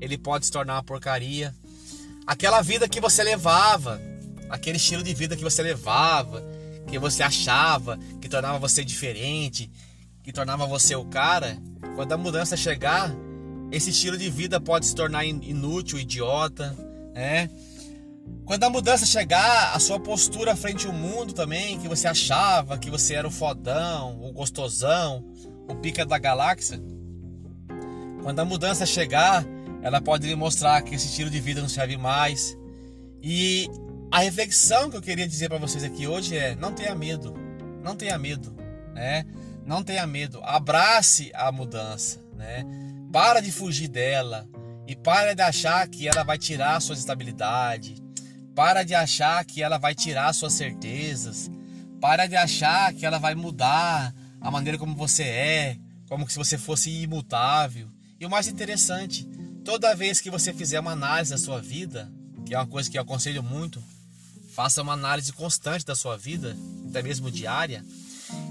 ele 0.00 0.18
pode 0.18 0.46
se 0.46 0.52
tornar 0.52 0.74
uma 0.74 0.82
porcaria 0.82 1.54
aquela 2.26 2.60
vida 2.60 2.88
que 2.88 3.00
você 3.00 3.22
levava, 3.22 4.02
aquele 4.50 4.78
estilo 4.78 5.02
de 5.04 5.14
vida 5.14 5.36
que 5.36 5.44
você 5.44 5.62
levava, 5.62 6.42
que 6.88 6.98
você 6.98 7.22
achava 7.22 8.00
que 8.20 8.28
tornava 8.28 8.58
você 8.58 8.84
diferente, 8.84 9.70
que 10.24 10.32
tornava 10.32 10.66
você 10.66 10.96
o 10.96 11.04
cara, 11.04 11.56
quando 11.94 12.10
a 12.10 12.16
mudança 12.16 12.56
chegar, 12.56 13.14
esse 13.70 13.90
estilo 13.90 14.16
de 14.16 14.30
vida 14.30 14.60
pode 14.60 14.86
se 14.86 14.94
tornar 14.94 15.24
inútil, 15.24 15.98
idiota, 15.98 16.76
né? 17.14 17.50
Quando 18.44 18.64
a 18.64 18.70
mudança 18.70 19.06
chegar, 19.06 19.74
a 19.74 19.78
sua 19.78 19.98
postura 19.98 20.54
frente 20.54 20.86
ao 20.86 20.92
mundo 20.92 21.32
também, 21.32 21.78
que 21.78 21.88
você 21.88 22.06
achava 22.06 22.78
que 22.78 22.90
você 22.90 23.14
era 23.14 23.26
o 23.26 23.30
fodão, 23.30 24.22
o 24.22 24.32
gostosão, 24.32 25.24
o 25.68 25.74
pica 25.76 26.04
da 26.04 26.18
galáxia. 26.18 26.80
Quando 28.22 28.40
a 28.40 28.44
mudança 28.44 28.84
chegar, 28.84 29.44
ela 29.82 30.00
pode 30.00 30.26
lhe 30.26 30.34
mostrar 30.34 30.80
que 30.82 30.94
esse 30.94 31.06
estilo 31.06 31.30
de 31.30 31.40
vida 31.40 31.60
não 31.60 31.68
serve 31.68 31.96
mais. 31.96 32.56
E 33.22 33.68
a 34.10 34.20
reflexão 34.20 34.90
que 34.90 34.96
eu 34.96 35.02
queria 35.02 35.26
dizer 35.26 35.48
para 35.48 35.58
vocês 35.58 35.82
aqui 35.82 36.06
hoje 36.06 36.36
é: 36.36 36.54
não 36.54 36.72
tenha 36.72 36.94
medo, 36.94 37.34
não 37.82 37.96
tenha 37.96 38.18
medo, 38.18 38.54
né? 38.92 39.24
Não 39.66 39.82
tenha 39.82 40.06
medo, 40.06 40.40
abrace 40.42 41.30
a 41.34 41.50
mudança, 41.50 42.20
né? 42.36 42.66
Para 43.14 43.40
de 43.40 43.52
fugir 43.52 43.86
dela 43.86 44.46
e 44.88 44.96
para 44.96 45.34
de 45.34 45.40
achar 45.42 45.86
que 45.88 46.08
ela 46.08 46.24
vai 46.24 46.36
tirar 46.36 46.80
suas 46.80 46.98
estabilidades. 46.98 48.02
Para 48.56 48.82
de 48.82 48.94
achar 48.94 49.44
que 49.44 49.62
ela 49.62 49.78
vai 49.78 49.94
tirar 49.94 50.32
suas 50.32 50.52
certezas. 50.54 51.48
Para 52.00 52.26
de 52.26 52.34
achar 52.34 52.92
que 52.92 53.06
ela 53.06 53.18
vai 53.18 53.36
mudar 53.36 54.12
a 54.40 54.50
maneira 54.50 54.76
como 54.76 54.96
você 54.96 55.22
é, 55.22 55.76
como 56.08 56.28
se 56.28 56.36
você 56.36 56.58
fosse 56.58 56.90
imutável. 56.90 57.88
E 58.18 58.26
o 58.26 58.30
mais 58.30 58.48
interessante, 58.48 59.26
Toda 59.64 59.94
vez 59.96 60.20
que 60.20 60.30
você 60.30 60.52
fizer 60.52 60.78
uma 60.78 60.92
análise 60.92 61.30
da 61.30 61.38
sua 61.38 61.58
vida, 61.58 62.12
que 62.44 62.54
é 62.54 62.58
uma 62.58 62.66
coisa 62.66 62.90
que 62.90 62.98
eu 62.98 63.02
aconselho 63.02 63.42
muito, 63.42 63.82
faça 64.50 64.82
uma 64.82 64.92
análise 64.92 65.32
constante 65.32 65.86
da 65.86 65.96
sua 65.96 66.18
vida, 66.18 66.54
até 66.86 67.02
mesmo 67.02 67.30
diária. 67.30 67.82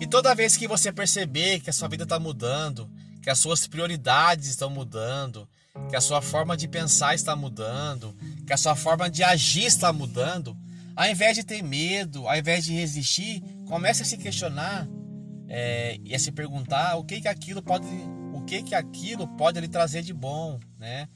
E 0.02 0.08
toda 0.08 0.34
vez 0.34 0.58
que 0.58 0.68
você 0.68 0.92
perceber 0.92 1.60
que 1.60 1.70
a 1.70 1.74
sua 1.74 1.88
vida 1.88 2.04
está 2.04 2.18
mudando, 2.18 2.90
que 3.24 3.30
as 3.30 3.40
suas 3.40 3.66
prioridades 3.66 4.50
estão 4.50 4.70
mudando, 4.70 5.48
que 5.90 5.96
a 5.96 6.02
sua 6.02 6.22
forma 6.22 6.56
de 6.56 6.68
pensar 6.68 7.16
está 7.16 7.36
mudando, 7.36 8.16
que 8.46 8.52
a 8.54 8.58
sua 8.58 8.76
forma 8.76 9.10
de 9.10 9.24
agir 9.24 9.66
está 9.66 9.92
mudando, 9.94 10.56
ao 10.96 11.08
invés 11.08 11.36
de 11.36 11.44
ter 11.44 11.64
medo, 11.64 12.28
ao 12.28 12.36
invés 12.36 12.66
de 12.66 12.74
resistir, 12.74 13.42
comece 13.66 14.04
a 14.04 14.06
se 14.06 14.18
questionar 14.18 14.88
é, 15.48 15.98
e 16.04 16.14
a 16.14 16.20
se 16.20 16.32
perguntar 16.32 16.98
o 16.98 17.04
que 17.04 17.22
que 17.22 17.28
aquilo 17.28 17.62
pode 17.62 17.88
o 18.34 18.42
que 18.42 18.62
que 18.62 18.76
aquilo 18.76 19.28
pode 19.38 19.60
lhe 19.60 19.68
trazer 19.68 20.04
de 20.04 20.14
bom, 20.14 20.60
né? 20.78 21.08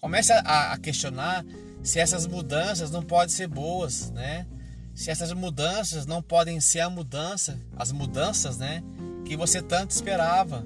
Comece 0.00 0.32
a, 0.32 0.72
a 0.72 0.78
questionar 0.78 1.44
se 1.82 1.98
essas 1.98 2.26
mudanças 2.26 2.90
não 2.90 3.02
podem 3.02 3.34
ser 3.34 3.48
boas, 3.48 4.10
né? 4.12 4.46
Se 4.94 5.10
essas 5.10 5.32
mudanças 5.32 6.06
não 6.06 6.22
podem 6.22 6.60
ser 6.60 6.80
a 6.80 6.88
mudança, 6.88 7.58
as 7.76 7.92
mudanças, 7.92 8.56
né, 8.56 8.82
que 9.26 9.36
você 9.36 9.60
tanto 9.60 9.90
esperava. 9.90 10.64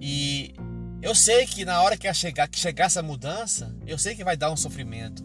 E 0.00 0.54
eu 1.02 1.14
sei 1.14 1.46
que 1.46 1.64
na 1.64 1.82
hora 1.82 1.96
que 1.96 2.12
chegar, 2.12 2.48
que 2.48 2.58
chegar 2.58 2.86
essa 2.86 3.02
mudança, 3.02 3.74
eu 3.86 3.98
sei 3.98 4.14
que 4.14 4.24
vai 4.24 4.36
dar 4.36 4.50
um 4.50 4.56
sofrimento. 4.56 5.24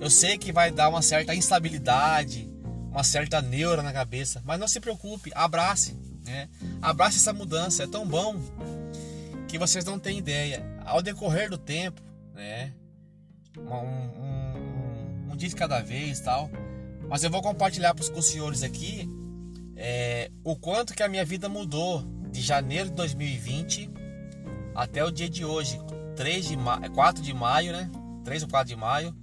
Eu 0.00 0.10
sei 0.10 0.36
que 0.36 0.52
vai 0.52 0.70
dar 0.70 0.88
uma 0.88 1.00
certa 1.00 1.34
instabilidade, 1.34 2.48
uma 2.90 3.04
certa 3.04 3.40
neura 3.40 3.82
na 3.82 3.92
cabeça, 3.92 4.42
mas 4.44 4.58
não 4.58 4.66
se 4.66 4.80
preocupe, 4.80 5.30
abrace, 5.34 5.96
né? 6.24 6.48
Abrace 6.80 7.18
essa 7.18 7.32
mudança, 7.32 7.84
é 7.84 7.86
tão 7.86 8.06
bom 8.06 8.36
que 9.48 9.58
vocês 9.58 9.84
não 9.84 9.98
têm 9.98 10.18
ideia. 10.18 10.64
Ao 10.84 11.00
decorrer 11.00 11.48
do 11.48 11.58
tempo, 11.58 12.02
né? 12.34 12.72
Um, 13.56 13.70
um, 13.70 15.32
um 15.32 15.36
dia 15.36 15.48
de 15.48 15.54
cada 15.54 15.80
vez 15.80 16.20
tal. 16.20 16.50
Mas 17.08 17.22
eu 17.22 17.30
vou 17.30 17.42
compartilhar 17.42 17.94
com 17.94 18.00
os 18.00 18.26
senhores 18.26 18.62
aqui 18.62 19.08
é, 19.76 20.30
o 20.42 20.56
quanto 20.56 20.94
que 20.94 21.02
a 21.02 21.08
minha 21.08 21.24
vida 21.24 21.48
mudou 21.48 22.02
de 22.30 22.40
janeiro 22.40 22.88
de 22.88 22.96
2020 22.96 23.90
até 24.74 25.04
o 25.04 25.10
dia 25.10 25.28
de 25.28 25.44
hoje, 25.44 25.80
3 26.16 26.46
de 26.46 26.56
ma 26.56 26.88
4 26.88 27.22
de 27.22 27.32
maio, 27.32 27.72
né? 27.72 27.90
3 28.24 28.44
ou 28.44 28.48
4 28.48 28.68
de 28.68 28.76
maio 28.76 29.14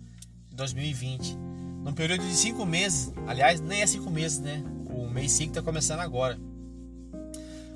de 0.49 0.55
2020. 0.55 1.37
Num 1.83 1.93
período 1.93 2.23
de 2.23 2.35
5 2.35 2.65
meses, 2.65 3.11
aliás, 3.27 3.61
nem 3.61 3.81
é 3.81 3.87
5 3.87 4.09
meses, 4.09 4.39
né? 4.39 4.63
O 4.89 5.07
mês 5.09 5.31
5 5.31 5.51
está 5.51 5.61
começando 5.61 5.99
agora. 6.01 6.39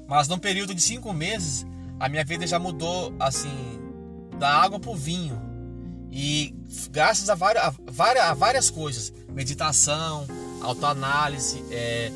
Mas 0.07 0.27
num 0.27 0.37
período 0.37 0.75
de 0.75 0.81
5 0.81 1.11
meses, 1.13 1.65
a 1.99 2.09
minha 2.09 2.23
vida 2.25 2.45
já 2.45 2.59
mudou 2.59 3.13
assim 3.19 3.79
da 4.37 4.49
água 4.49 4.79
para 4.79 4.91
o 4.91 4.95
vinho 4.95 5.41
e 6.11 6.53
graças 6.91 7.29
a 7.29 7.35
várias, 7.35 7.63
a 7.63 7.73
várias, 7.87 8.25
a 8.25 8.33
várias 8.33 8.69
coisas 8.69 9.13
meditação 9.29 10.27
autoanálise 10.61 11.63
é, 11.71 12.11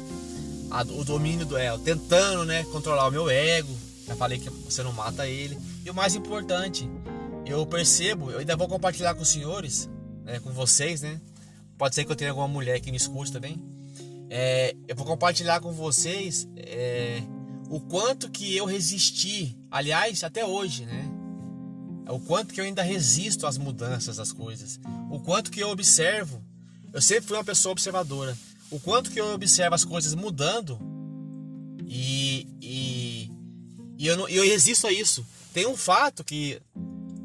a, 0.69 0.81
o 0.81 1.03
domínio 1.03 1.45
do 1.45 1.57
é, 1.57 1.75
tentando 1.79 2.45
né 2.45 2.63
controlar 2.65 3.07
o 3.07 3.11
meu 3.11 3.29
ego 3.29 3.73
já 4.07 4.15
falei 4.15 4.39
que 4.39 4.49
você 4.49 4.81
não 4.81 4.93
mata 4.93 5.27
ele 5.27 5.57
e 5.85 5.89
o 5.89 5.93
mais 5.93 6.15
importante 6.15 6.89
eu 7.45 7.65
percebo 7.65 8.31
eu 8.31 8.39
ainda 8.39 8.55
vou 8.55 8.67
compartilhar 8.67 9.13
com 9.13 9.21
os 9.21 9.29
senhores 9.29 9.89
né, 10.23 10.39
com 10.39 10.51
vocês 10.51 11.01
né 11.01 11.19
pode 11.77 11.93
ser 11.93 12.05
que 12.05 12.11
eu 12.11 12.15
tenha 12.15 12.31
alguma 12.31 12.47
mulher 12.47 12.79
que 12.79 12.89
me 12.91 12.97
escute 12.97 13.31
também 13.31 13.61
é, 14.29 14.75
eu 14.87 14.95
vou 14.95 15.05
compartilhar 15.05 15.59
com 15.61 15.71
vocês 15.71 16.47
é, 16.55 17.21
o 17.69 17.79
quanto 17.79 18.29
que 18.29 18.55
eu 18.55 18.65
resisti, 18.65 19.57
aliás, 19.69 20.23
até 20.23 20.45
hoje, 20.45 20.85
né? 20.85 21.09
O 22.09 22.19
quanto 22.19 22.53
que 22.53 22.61
eu 22.61 22.65
ainda 22.65 22.81
resisto 22.81 23.45
às 23.45 23.57
mudanças 23.57 24.17
das 24.17 24.31
coisas. 24.31 24.79
O 25.09 25.19
quanto 25.19 25.51
que 25.51 25.59
eu 25.59 25.69
observo. 25.69 26.41
Eu 26.93 27.01
sempre 27.01 27.27
fui 27.27 27.37
uma 27.37 27.43
pessoa 27.43 27.73
observadora. 27.73 28.37
O 28.71 28.79
quanto 28.79 29.11
que 29.11 29.19
eu 29.19 29.33
observo 29.33 29.75
as 29.75 29.83
coisas 29.83 30.15
mudando 30.15 30.79
e, 31.85 32.47
e, 33.97 34.07
eu, 34.07 34.15
não, 34.15 34.29
eu 34.29 34.43
resisto 34.43 34.87
a 34.87 34.91
isso. 34.91 35.25
Tem 35.53 35.65
um 35.65 35.75
fato 35.75 36.23
que 36.23 36.61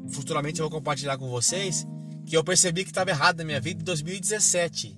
futuramente 0.09 0.59
eu 0.59 0.69
vou 0.69 0.79
compartilhar 0.79 1.17
com 1.17 1.29
vocês 1.29 1.85
que 2.25 2.35
eu 2.35 2.43
percebi 2.43 2.83
que 2.83 2.89
estava 2.89 3.09
errado 3.09 3.37
na 3.37 3.43
minha 3.43 3.59
vida 3.59 3.81
em 3.81 3.83
2017. 3.83 4.97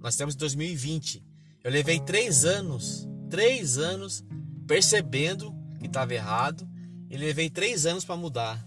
Nós 0.00 0.18
em 0.18 0.26
2020. 0.38 1.22
Eu 1.62 1.70
levei 1.70 2.00
três 2.00 2.44
anos, 2.44 3.08
três 3.30 3.78
anos 3.78 4.24
percebendo 4.66 5.54
que 5.78 5.86
estava 5.86 6.14
errado 6.14 6.68
e 7.10 7.16
levei 7.16 7.50
três 7.50 7.86
anos 7.86 8.04
para 8.04 8.16
mudar. 8.16 8.66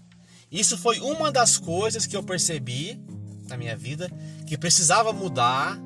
Isso 0.50 0.78
foi 0.78 1.00
uma 1.00 1.32
das 1.32 1.58
coisas 1.58 2.06
que 2.06 2.16
eu 2.16 2.22
percebi 2.22 3.00
na 3.48 3.56
minha 3.56 3.76
vida 3.76 4.10
que 4.46 4.56
precisava 4.56 5.12
mudar 5.12 5.78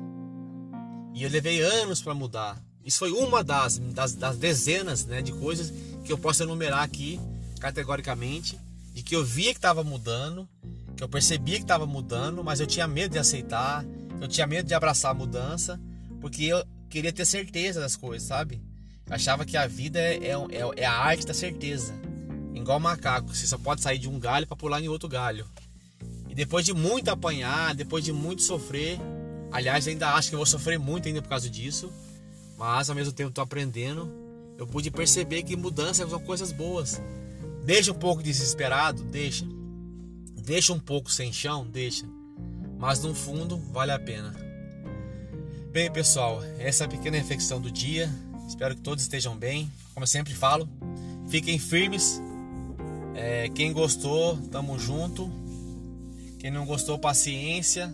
e 1.13 1.23
eu 1.23 1.29
levei 1.29 1.61
anos 1.61 2.01
para 2.01 2.13
mudar. 2.13 2.61
Isso 2.85 2.99
foi 2.99 3.11
uma 3.11 3.43
das, 3.43 3.77
das, 3.77 4.15
das, 4.15 4.37
dezenas 4.37 5.05
né, 5.05 5.21
de 5.21 5.31
coisas 5.33 5.71
que 6.03 6.11
eu 6.11 6.17
posso 6.17 6.43
enumerar 6.43 6.83
aqui 6.83 7.19
categoricamente, 7.59 8.57
de 8.93 9.03
que 9.03 9.15
eu 9.15 9.23
via 9.23 9.51
que 9.51 9.59
estava 9.59 9.83
mudando, 9.83 10.49
que 10.97 11.03
eu 11.03 11.09
percebia 11.09 11.57
que 11.57 11.63
estava 11.63 11.85
mudando, 11.85 12.43
mas 12.43 12.59
eu 12.59 12.67
tinha 12.67 12.87
medo 12.87 13.11
de 13.11 13.19
aceitar, 13.19 13.85
eu 14.19 14.27
tinha 14.27 14.47
medo 14.47 14.67
de 14.67 14.73
abraçar 14.73 15.11
a 15.11 15.13
mudança, 15.13 15.79
porque 16.19 16.45
eu 16.45 16.63
queria 16.89 17.13
ter 17.13 17.25
certeza 17.25 17.79
das 17.79 17.95
coisas, 17.95 18.27
sabe? 18.27 18.61
Eu 19.07 19.15
achava 19.15 19.45
que 19.45 19.55
a 19.55 19.67
vida 19.67 19.99
é, 19.99 20.17
é, 20.17 20.31
é, 20.31 20.69
é 20.77 20.85
a 20.85 20.93
arte 20.93 21.25
da 21.25 21.33
certeza. 21.33 21.93
Igual 22.53 22.79
macaco, 22.79 23.33
você 23.33 23.47
só 23.47 23.57
pode 23.57 23.81
sair 23.81 23.97
de 23.97 24.09
um 24.09 24.19
galho 24.19 24.45
para 24.47 24.57
pular 24.57 24.81
em 24.81 24.87
outro 24.89 25.07
galho. 25.07 25.45
E 26.29 26.35
depois 26.35 26.65
de 26.65 26.73
muito 26.73 27.09
apanhar, 27.09 27.73
depois 27.75 28.05
de 28.05 28.13
muito 28.13 28.41
sofrer, 28.41 28.99
aliás, 29.51 29.87
ainda 29.87 30.13
acho 30.13 30.29
que 30.29 30.35
eu 30.35 30.39
vou 30.39 30.45
sofrer 30.45 30.79
muito 30.79 31.07
ainda 31.07 31.21
por 31.21 31.29
causa 31.29 31.49
disso, 31.49 31.91
mas 32.61 32.91
ao 32.91 32.95
mesmo 32.95 33.11
tempo 33.11 33.29
estou 33.29 33.43
aprendendo. 33.43 34.07
Eu 34.55 34.67
pude 34.67 34.91
perceber 34.91 35.41
que 35.41 35.55
mudanças 35.55 36.07
são 36.07 36.19
coisas 36.19 36.51
boas. 36.51 37.01
Deixa 37.65 37.91
um 37.91 37.95
pouco 37.95 38.21
desesperado, 38.21 39.03
deixa. 39.03 39.47
Deixa 40.43 40.71
um 40.71 40.79
pouco 40.79 41.11
sem 41.11 41.33
chão, 41.33 41.65
deixa. 41.65 42.05
Mas 42.77 43.01
no 43.01 43.15
fundo 43.15 43.57
vale 43.57 43.91
a 43.91 43.97
pena. 43.97 44.35
Bem, 45.71 45.91
pessoal, 45.91 46.39
essa 46.59 46.83
é 46.83 46.85
a 46.85 46.87
pequena 46.87 47.17
reflexão 47.17 47.59
do 47.59 47.71
dia. 47.71 48.07
Espero 48.47 48.75
que 48.75 48.81
todos 48.81 49.01
estejam 49.01 49.35
bem. 49.35 49.67
Como 49.95 50.03
eu 50.03 50.07
sempre 50.07 50.35
falo, 50.35 50.69
fiquem 51.29 51.57
firmes. 51.57 52.21
É, 53.15 53.49
quem 53.49 53.73
gostou, 53.73 54.37
tamo 54.51 54.77
junto. 54.77 55.31
Quem 56.37 56.51
não 56.51 56.67
gostou, 56.67 56.99
paciência. 56.99 57.91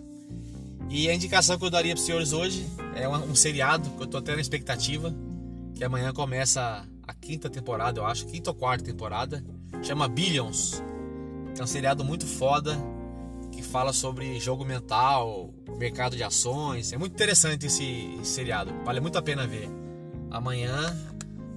E 0.89 1.10
a 1.10 1.13
indicação 1.13 1.58
que 1.58 1.65
eu 1.65 1.70
daria 1.70 1.94
para 1.94 2.00
os 2.00 2.06
senhores 2.06 2.32
hoje 2.32 2.65
é 2.96 3.08
um, 3.08 3.32
um 3.32 3.36
seriado 3.36 3.89
que 3.91 4.03
eu 4.03 4.08
tô 4.08 4.17
até 4.17 4.34
na 4.34 4.41
expectativa, 4.41 5.13
que 5.75 5.84
amanhã 5.84 6.13
começa 6.13 6.88
a 7.03 7.13
quinta 7.13 7.50
temporada, 7.50 8.00
eu 8.00 8.06
acho, 8.06 8.25
quinta 8.25 8.51
ou 8.51 8.56
quarta 8.56 8.84
temporada, 8.84 9.44
chama 9.84 10.08
Billions. 10.08 10.82
É 11.58 11.63
um 11.63 11.67
seriado 11.67 12.03
muito 12.03 12.25
foda 12.25 12.77
que 13.51 13.62
fala 13.62 13.91
sobre 13.91 14.39
jogo 14.39 14.63
mental, 14.63 15.53
mercado 15.77 16.15
de 16.15 16.24
ações. 16.24 16.94
É 16.94 16.98
muito 16.98 17.13
interessante 17.13 17.65
esse, 17.65 18.17
esse 18.22 18.32
seriado, 18.32 18.74
vale 18.86 19.00
muito 19.00 19.17
a 19.17 19.22
pena 19.22 19.46
ver. 19.46 19.70
Amanhã 20.32 20.96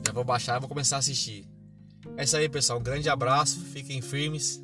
já 0.06 0.12
vou 0.12 0.24
baixar 0.24 0.56
e 0.56 0.60
vou 0.60 0.68
começar 0.68 0.96
a 0.96 0.98
assistir. 1.00 1.46
É 2.16 2.24
isso 2.24 2.36
aí, 2.36 2.48
pessoal. 2.48 2.80
Um 2.80 2.82
grande 2.82 3.08
abraço, 3.08 3.60
fiquem 3.60 4.00
firmes 4.00 4.60